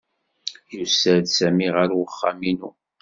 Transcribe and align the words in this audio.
Yusa-d 0.75 1.25
Sami 1.37 1.67
ɣer 1.75 1.89
uxxam-inu. 2.03 2.71